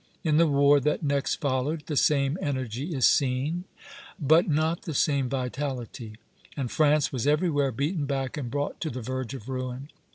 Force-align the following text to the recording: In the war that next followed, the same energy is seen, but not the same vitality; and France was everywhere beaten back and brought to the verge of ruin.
In 0.23 0.37
the 0.37 0.47
war 0.47 0.79
that 0.79 1.03
next 1.03 1.35
followed, 1.35 1.83
the 1.85 1.95
same 1.95 2.35
energy 2.41 2.91
is 2.95 3.07
seen, 3.07 3.65
but 4.19 4.47
not 4.49 4.81
the 4.81 4.95
same 4.95 5.29
vitality; 5.29 6.15
and 6.57 6.71
France 6.71 7.13
was 7.13 7.27
everywhere 7.27 7.71
beaten 7.71 8.07
back 8.07 8.35
and 8.35 8.49
brought 8.49 8.81
to 8.81 8.89
the 8.89 9.03
verge 9.03 9.35
of 9.35 9.47
ruin. 9.47 9.89